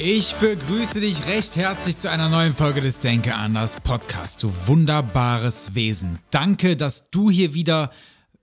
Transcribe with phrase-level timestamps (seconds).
[0.00, 4.40] Ich begrüße dich recht herzlich zu einer neuen Folge des Denke anders Podcast.
[4.44, 6.20] Du wunderbares Wesen.
[6.30, 7.90] Danke, dass du hier wieder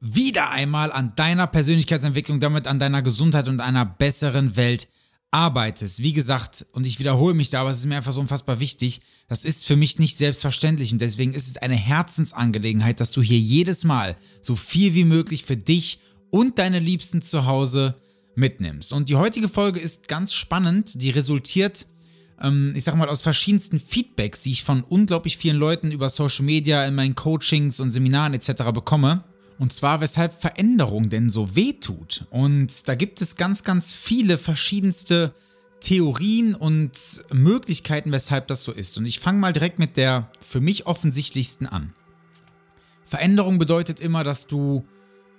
[0.01, 4.89] wieder einmal an deiner Persönlichkeitsentwicklung, damit an deiner Gesundheit und einer besseren Welt
[5.31, 6.03] arbeitest.
[6.03, 8.99] Wie gesagt, und ich wiederhole mich da, aber es ist mir einfach so unfassbar wichtig,
[9.29, 13.39] das ist für mich nicht selbstverständlich und deswegen ist es eine Herzensangelegenheit, dass du hier
[13.39, 17.95] jedes Mal so viel wie möglich für dich und deine Liebsten zu Hause
[18.35, 18.93] mitnimmst.
[18.93, 21.01] Und die heutige Folge ist ganz spannend.
[21.01, 21.85] Die resultiert,
[22.41, 26.45] ähm, ich sag mal, aus verschiedensten Feedbacks, die ich von unglaublich vielen Leuten über Social
[26.45, 28.71] Media, in meinen Coachings und Seminaren etc.
[28.73, 29.23] bekomme.
[29.57, 32.25] Und zwar, weshalb Veränderung denn so weh tut.
[32.29, 35.33] Und da gibt es ganz, ganz viele verschiedenste
[35.79, 38.97] Theorien und Möglichkeiten, weshalb das so ist.
[38.97, 41.93] Und ich fange mal direkt mit der für mich offensichtlichsten an.
[43.05, 44.85] Veränderung bedeutet immer, dass du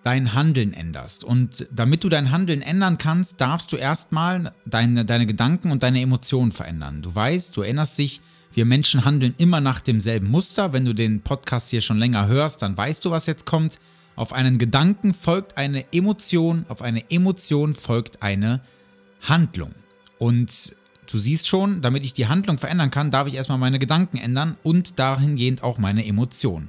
[0.07, 1.25] dein Handeln änderst.
[1.25, 6.01] Und damit du dein Handeln ändern kannst, darfst du erstmal deine, deine Gedanken und deine
[6.01, 7.03] Emotionen verändern.
[7.03, 8.21] Du weißt, du erinnerst dich,
[8.55, 10.73] wir Menschen handeln immer nach demselben Muster.
[10.73, 13.81] Wenn du den Podcast hier schon länger hörst, dann weißt du, was jetzt kommt.
[14.15, 18.61] Auf einen Gedanken folgt eine Emotion, auf eine Emotion folgt eine
[19.23, 19.73] Handlung.
[20.19, 20.77] Und
[21.11, 24.57] du siehst schon, damit ich die Handlung verändern kann, darf ich erstmal meine Gedanken ändern
[24.63, 26.69] und dahingehend auch meine Emotionen.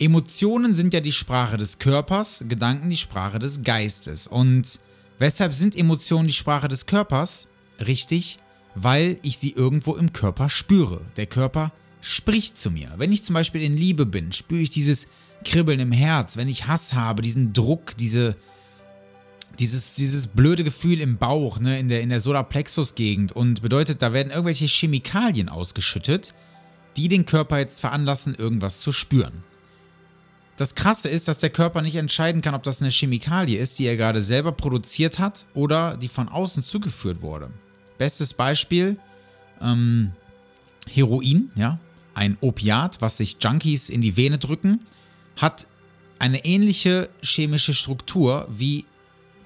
[0.00, 4.26] Emotionen sind ja die Sprache des Körpers, Gedanken die Sprache des Geistes.
[4.26, 4.80] Und
[5.18, 7.48] weshalb sind Emotionen die Sprache des Körpers?
[7.78, 8.38] Richtig,
[8.74, 11.02] weil ich sie irgendwo im Körper spüre.
[11.18, 12.94] Der Körper spricht zu mir.
[12.96, 15.06] Wenn ich zum Beispiel in Liebe bin, spüre ich dieses
[15.44, 16.38] Kribbeln im Herz.
[16.38, 18.36] Wenn ich Hass habe, diesen Druck, diese,
[19.58, 23.32] dieses, dieses blöde Gefühl im Bauch, ne, in der, in der Solarplexus-Gegend.
[23.32, 26.32] Und bedeutet, da werden irgendwelche Chemikalien ausgeschüttet,
[26.96, 29.44] die den Körper jetzt veranlassen, irgendwas zu spüren.
[30.60, 33.86] Das Krasse ist, dass der Körper nicht entscheiden kann, ob das eine Chemikalie ist, die
[33.86, 37.48] er gerade selber produziert hat oder die von außen zugeführt wurde.
[37.96, 38.98] Bestes Beispiel,
[39.62, 40.12] ähm,
[40.86, 41.78] Heroin, ja,
[42.12, 44.80] ein Opiat, was sich Junkies in die Vene drücken,
[45.38, 45.66] hat
[46.18, 48.84] eine ähnliche chemische Struktur wie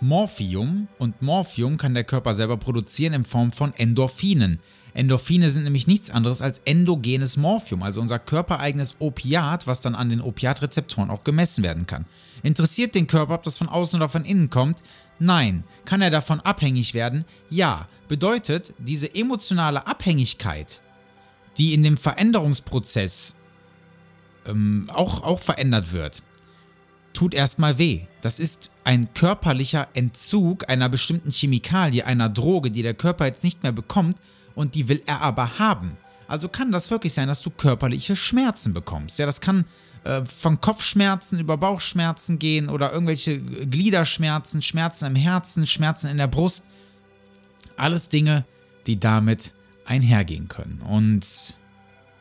[0.00, 4.60] Morphium und Morphium kann der Körper selber produzieren in Form von Endorphinen.
[4.94, 10.08] Endorphine sind nämlich nichts anderes als endogenes Morphium, also unser körpereigenes Opiat, was dann an
[10.08, 12.06] den Opiatrezeptoren auch gemessen werden kann.
[12.42, 14.82] Interessiert den Körper, ob das von außen oder von innen kommt?
[15.18, 15.64] Nein.
[15.84, 17.24] Kann er davon abhängig werden?
[17.50, 17.88] Ja.
[18.06, 20.80] Bedeutet, diese emotionale Abhängigkeit,
[21.56, 23.34] die in dem Veränderungsprozess
[24.46, 26.22] ähm, auch, auch verändert wird,
[27.14, 28.02] tut erstmal weh.
[28.20, 33.62] Das ist ein körperlicher Entzug einer bestimmten Chemikalie, einer Droge, die der Körper jetzt nicht
[33.62, 34.18] mehr bekommt
[34.54, 35.96] und die will er aber haben.
[36.28, 39.18] Also kann das wirklich sein, dass du körperliche Schmerzen bekommst.
[39.18, 39.64] Ja, das kann
[40.04, 46.26] äh, von Kopfschmerzen über Bauchschmerzen gehen oder irgendwelche Gliederschmerzen, Schmerzen im Herzen, Schmerzen in der
[46.26, 46.64] Brust.
[47.76, 48.44] Alles Dinge,
[48.86, 49.52] die damit
[49.86, 50.80] einhergehen können.
[50.80, 51.56] Und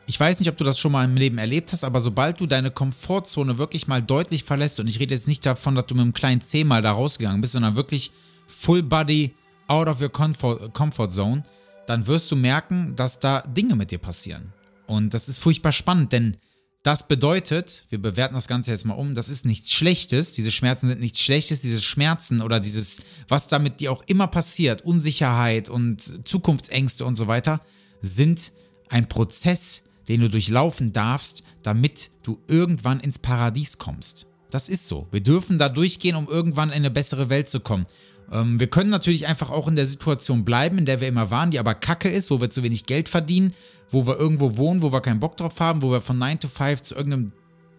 [0.06, 2.46] ich weiß nicht, ob du das schon mal im Leben erlebt hast, aber sobald du
[2.46, 6.02] deine Komfortzone wirklich mal deutlich verlässt, und ich rede jetzt nicht davon, dass du mit
[6.02, 8.10] einem kleinen C mal da rausgegangen bist, sondern wirklich
[8.46, 9.34] full body
[9.66, 11.42] out of your comfort, comfort zone,
[11.86, 14.52] dann wirst du merken, dass da Dinge mit dir passieren.
[14.86, 16.36] Und das ist furchtbar spannend, denn
[16.82, 20.86] das bedeutet, wir bewerten das Ganze jetzt mal um, das ist nichts Schlechtes, diese Schmerzen
[20.86, 26.28] sind nichts Schlechtes, diese Schmerzen oder dieses, was damit dir auch immer passiert, Unsicherheit und
[26.28, 27.60] Zukunftsängste und so weiter,
[28.02, 28.52] sind
[28.90, 34.26] ein Prozess, den du durchlaufen darfst, damit du irgendwann ins Paradies kommst.
[34.50, 35.08] Das ist so.
[35.10, 37.86] Wir dürfen da durchgehen, um irgendwann in eine bessere Welt zu kommen.
[38.30, 41.50] Ähm, wir können natürlich einfach auch in der Situation bleiben, in der wir immer waren,
[41.50, 43.54] die aber kacke ist, wo wir zu wenig Geld verdienen,
[43.90, 46.48] wo wir irgendwo wohnen, wo wir keinen Bock drauf haben, wo wir von 9 to
[46.48, 47.32] 5 zu irgendeinem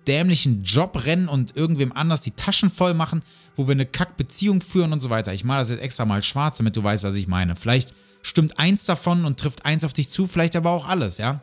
[0.08, 3.24] dämlichen Job rennen und irgendwem anders die Taschen voll machen,
[3.56, 5.34] wo wir eine Kackbeziehung führen und so weiter.
[5.34, 7.56] Ich mache das jetzt extra mal schwarz, damit du weißt, was ich meine.
[7.56, 11.42] Vielleicht stimmt eins davon und trifft eins auf dich zu, vielleicht aber auch alles, ja?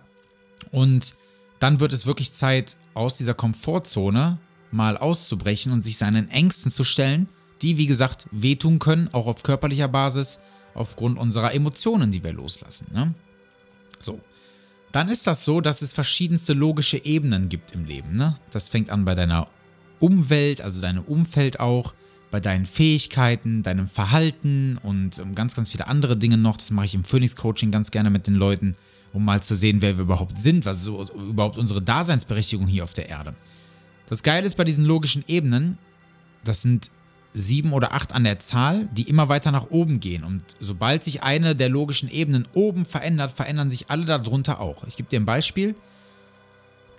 [0.70, 1.14] Und
[1.58, 4.38] dann wird es wirklich Zeit, aus dieser Komfortzone
[4.70, 7.28] mal auszubrechen und sich seinen Ängsten zu stellen
[7.62, 10.40] die, wie gesagt, wehtun können, auch auf körperlicher Basis,
[10.74, 12.88] aufgrund unserer Emotionen, die wir loslassen.
[12.92, 13.14] Ne?
[14.00, 14.20] So.
[14.90, 18.14] Dann ist das so, dass es verschiedenste logische Ebenen gibt im Leben.
[18.14, 18.36] Ne?
[18.50, 19.48] Das fängt an bei deiner
[20.00, 21.94] Umwelt, also deinem Umfeld auch,
[22.32, 26.56] bei deinen Fähigkeiten, deinem Verhalten und ähm, ganz, ganz viele andere Dinge noch.
[26.56, 28.74] Das mache ich im Phoenix Coaching ganz gerne mit den Leuten,
[29.12, 32.82] um mal zu sehen, wer wir überhaupt sind, was ist so überhaupt unsere Daseinsberechtigung hier
[32.82, 33.34] auf der Erde.
[34.08, 35.78] Das Geile ist bei diesen logischen Ebenen,
[36.42, 36.90] das sind
[37.34, 40.24] sieben oder acht an der Zahl, die immer weiter nach oben gehen.
[40.24, 44.84] Und sobald sich eine der logischen Ebenen oben verändert, verändern sich alle darunter auch.
[44.84, 45.74] Ich gebe dir ein Beispiel.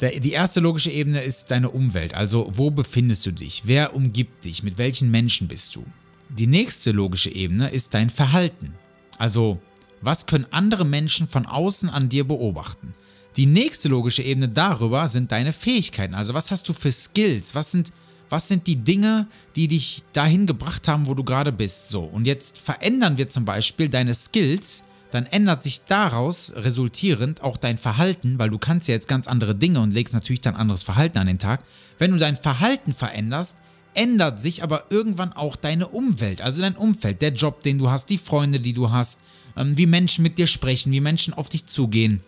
[0.09, 4.61] Die erste logische Ebene ist deine Umwelt, also wo befindest du dich, wer umgibt dich,
[4.61, 5.85] mit welchen Menschen bist du.
[6.29, 8.73] Die nächste logische Ebene ist dein Verhalten,
[9.17, 9.61] also
[10.01, 12.93] was können andere Menschen von außen an dir beobachten.
[13.37, 17.71] Die nächste logische Ebene darüber sind deine Fähigkeiten, also was hast du für Skills, was
[17.71, 17.93] sind
[18.29, 21.89] was sind die Dinge, die dich dahin gebracht haben, wo du gerade bist?
[21.89, 24.83] So, und jetzt verändern wir zum Beispiel deine Skills,
[25.13, 29.53] dann ändert sich daraus resultierend auch dein Verhalten, weil du kannst ja jetzt ganz andere
[29.53, 31.63] Dinge und legst natürlich dein anderes Verhalten an den Tag.
[31.99, 33.55] Wenn du dein Verhalten veränderst,
[33.93, 38.09] ändert sich aber irgendwann auch deine Umwelt, also dein Umfeld, der Job, den du hast,
[38.09, 39.19] die Freunde, die du hast,
[39.55, 42.23] ähm, wie Menschen mit dir sprechen, wie Menschen auf dich zugehen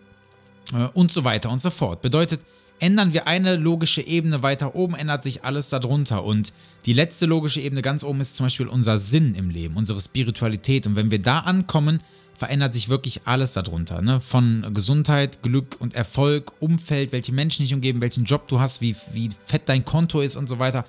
[0.72, 2.02] äh, und so weiter und so fort.
[2.02, 2.40] Bedeutet,
[2.78, 6.24] ändern wir eine logische Ebene weiter oben, ändert sich alles darunter.
[6.24, 6.52] Und
[6.84, 10.86] die letzte logische Ebene ganz oben ist zum Beispiel unser Sinn im Leben, unsere Spiritualität.
[10.86, 12.00] Und wenn wir da ankommen,
[12.36, 14.02] verändert sich wirklich alles darunter.
[14.02, 14.20] Ne?
[14.20, 18.94] Von Gesundheit, Glück und Erfolg, Umfeld, welche Menschen dich umgeben, welchen Job du hast, wie,
[19.12, 20.84] wie fett dein Konto ist und so weiter.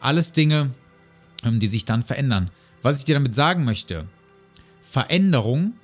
[0.00, 0.70] Alles Dinge,
[1.44, 2.50] ähm, die sich dann verändern.
[2.82, 4.06] Was ich dir damit sagen möchte,
[4.82, 5.74] Veränderung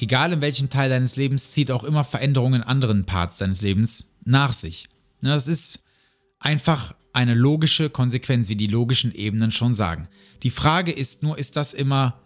[0.00, 4.12] egal in welchem Teil deines Lebens, zieht auch immer Veränderungen in anderen Parts deines Lebens
[4.24, 4.88] nach sich.
[5.20, 5.80] Ne, das ist
[6.40, 10.08] einfach eine logische Konsequenz, wie die logischen Ebenen schon sagen.
[10.42, 12.20] Die Frage ist nur, ist das immer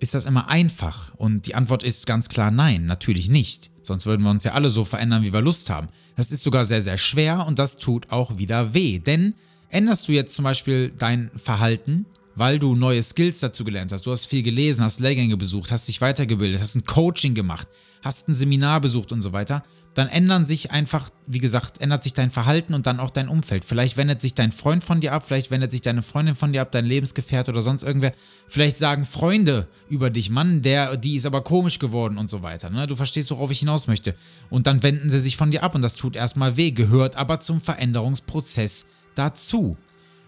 [0.00, 1.14] ist das immer einfach?
[1.16, 3.70] Und die Antwort ist ganz klar nein, natürlich nicht.
[3.82, 5.88] Sonst würden wir uns ja alle so verändern, wie wir Lust haben.
[6.16, 8.98] Das ist sogar sehr, sehr schwer und das tut auch wieder weh.
[8.98, 9.34] Denn
[9.70, 12.06] änderst du jetzt zum Beispiel dein Verhalten,
[12.38, 14.06] weil du neue Skills dazu gelernt hast.
[14.06, 17.66] Du hast viel gelesen, hast Lehrgänge besucht, hast dich weitergebildet, hast ein Coaching gemacht,
[18.02, 19.62] hast ein Seminar besucht und so weiter.
[19.94, 23.64] Dann ändern sich einfach, wie gesagt, ändert sich dein Verhalten und dann auch dein Umfeld.
[23.64, 26.62] Vielleicht wendet sich dein Freund von dir ab, vielleicht wendet sich deine Freundin von dir
[26.62, 28.12] ab, dein Lebensgefährte oder sonst irgendwer.
[28.46, 32.70] Vielleicht sagen Freunde über dich, Mann, der, die ist aber komisch geworden und so weiter.
[32.70, 32.86] Ne?
[32.86, 34.14] Du verstehst, worauf ich hinaus möchte.
[34.50, 37.40] Und dann wenden sie sich von dir ab und das tut erstmal weh, gehört aber
[37.40, 38.86] zum Veränderungsprozess
[39.16, 39.76] dazu.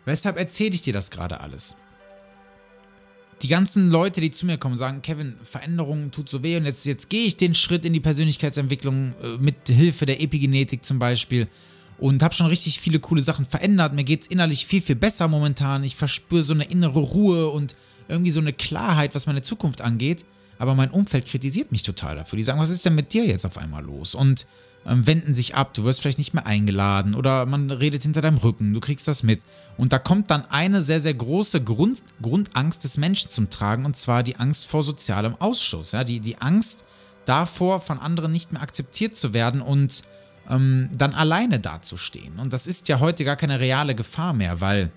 [0.04, 1.76] Weshalb erzähle ich dir das gerade alles?
[3.42, 6.84] Die ganzen Leute, die zu mir kommen, sagen, Kevin, Veränderung tut so weh und jetzt,
[6.86, 11.48] jetzt gehe ich den Schritt in die Persönlichkeitsentwicklung äh, mit Hilfe der Epigenetik zum Beispiel
[11.98, 13.94] und habe schon richtig viele coole Sachen verändert.
[13.94, 15.84] Mir geht es innerlich viel, viel besser momentan.
[15.84, 17.76] Ich verspüre so eine innere Ruhe und
[18.08, 20.24] irgendwie so eine Klarheit, was meine Zukunft angeht.
[20.58, 22.36] Aber mein Umfeld kritisiert mich total dafür.
[22.36, 24.14] Die sagen, was ist denn mit dir jetzt auf einmal los?
[24.14, 24.46] Und
[24.84, 28.72] wenden sich ab, du wirst vielleicht nicht mehr eingeladen oder man redet hinter deinem Rücken,
[28.72, 29.42] du kriegst das mit.
[29.76, 33.96] Und da kommt dann eine sehr, sehr große Grund, Grundangst des Menschen zum Tragen und
[33.96, 35.92] zwar die Angst vor sozialem Ausschuss.
[35.92, 36.04] Ja?
[36.04, 36.84] Die, die Angst
[37.26, 40.02] davor, von anderen nicht mehr akzeptiert zu werden und
[40.48, 42.38] ähm, dann alleine dazustehen.
[42.38, 44.90] Und das ist ja heute gar keine reale Gefahr mehr, weil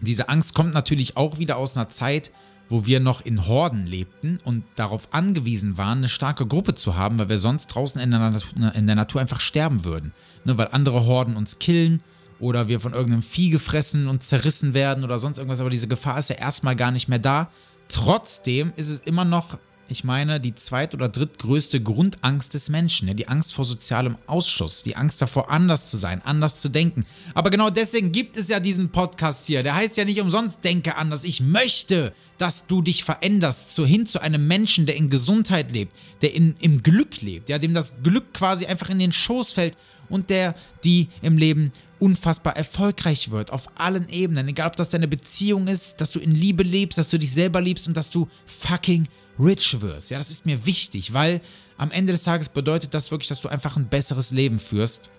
[0.00, 2.30] diese Angst kommt natürlich auch wieder aus einer Zeit,
[2.68, 7.18] wo wir noch in Horden lebten und darauf angewiesen waren, eine starke Gruppe zu haben,
[7.18, 10.12] weil wir sonst draußen in der Natur, in der Natur einfach sterben würden.
[10.44, 12.02] Ne, weil andere Horden uns killen
[12.40, 15.60] oder wir von irgendeinem Vieh gefressen und zerrissen werden oder sonst irgendwas.
[15.60, 17.50] Aber diese Gefahr ist ja erstmal gar nicht mehr da.
[17.88, 19.58] Trotzdem ist es immer noch
[19.90, 24.96] ich meine, die zweit- oder drittgrößte Grundangst des Menschen, die Angst vor sozialem Ausschuss, die
[24.96, 27.04] Angst davor, anders zu sein, anders zu denken.
[27.34, 29.62] Aber genau deswegen gibt es ja diesen Podcast hier.
[29.62, 31.24] Der heißt ja nicht umsonst Denke anders.
[31.24, 35.94] Ich möchte, dass du dich veränderst, so hin zu einem Menschen, der in Gesundheit lebt,
[36.20, 39.76] der in, im Glück lebt, ja, dem das Glück quasi einfach in den Schoß fällt
[40.10, 40.54] und der,
[40.84, 44.48] die im Leben unfassbar erfolgreich wird, auf allen Ebenen.
[44.48, 47.60] Egal, ob das deine Beziehung ist, dass du in Liebe lebst, dass du dich selber
[47.60, 50.10] liebst und dass du fucking rich wirst.
[50.10, 51.40] Ja, das ist mir wichtig, weil
[51.76, 55.10] am Ende des Tages bedeutet das wirklich, dass du einfach ein besseres Leben führst.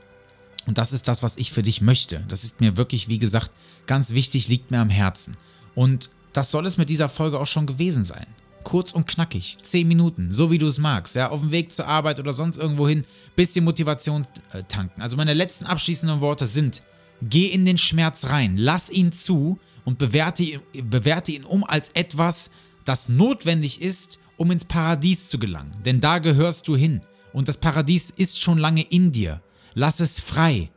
[0.68, 2.24] Und das ist das, was ich für dich möchte.
[2.28, 3.52] Das ist mir wirklich, wie gesagt,
[3.88, 5.36] ganz wichtig, liegt mir am Herzen.
[5.74, 8.28] Und das soll es mit dieser Folge auch schon gewesen sein.
[8.64, 11.88] Kurz und knackig, 10 Minuten, so wie du es magst, ja, auf dem Weg zur
[11.88, 15.02] Arbeit oder sonst irgendwo hin, bisschen Motivation äh, tanken.
[15.02, 16.84] Also meine letzten abschließenden Worte sind,
[17.22, 22.52] geh in den Schmerz rein, lass ihn zu und bewerte, bewerte ihn um als etwas,
[22.86, 25.76] das notwendig ist, um ins Paradies zu gelangen.
[25.86, 27.02] Denn da gehörst du hin.
[27.34, 29.42] Und das Paradies ist schon lange in dir.
[29.74, 30.72] Lass es frei.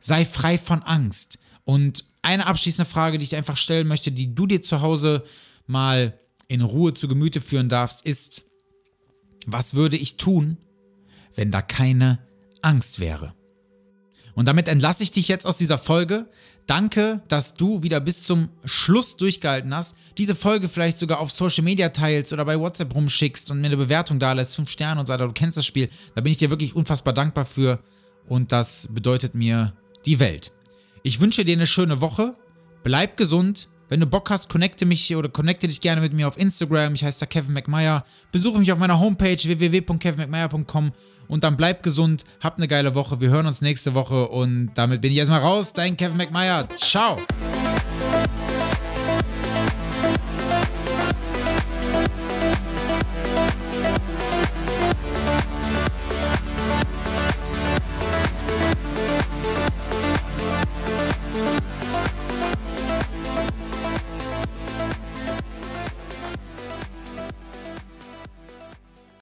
[0.00, 1.38] Sei frei von Angst.
[1.64, 5.24] Und eine abschließende Frage, die ich einfach stellen möchte, die du dir zu Hause
[5.66, 8.44] mal in Ruhe zu Gemüte führen darfst, ist,
[9.46, 10.56] was würde ich tun,
[11.34, 12.18] wenn da keine
[12.62, 13.34] Angst wäre?
[14.36, 16.28] Und damit entlasse ich dich jetzt aus dieser Folge.
[16.66, 19.96] Danke, dass du wieder bis zum Schluss durchgehalten hast.
[20.18, 23.78] Diese Folge vielleicht sogar auf Social Media teilst oder bei WhatsApp rumschickst und mir eine
[23.78, 25.26] Bewertung da lässt, fünf Sterne und so weiter.
[25.26, 25.88] Du kennst das Spiel.
[26.14, 27.80] Da bin ich dir wirklich unfassbar dankbar für.
[28.28, 29.72] Und das bedeutet mir
[30.04, 30.52] die Welt.
[31.02, 32.36] Ich wünsche dir eine schöne Woche.
[32.82, 33.68] Bleib gesund.
[33.88, 36.94] Wenn du Bock hast, connecte mich oder connecte dich gerne mit mir auf Instagram.
[36.94, 38.04] Ich heiße da Kevin McMeyer.
[38.32, 40.92] Besuche mich auf meiner Homepage www.kevinmcmeyer.com
[41.28, 43.20] und dann bleib gesund, hab eine geile Woche.
[43.20, 45.72] Wir hören uns nächste Woche und damit bin ich erstmal raus.
[45.72, 46.68] Dein Kevin McMeyer.
[46.76, 47.16] Ciao.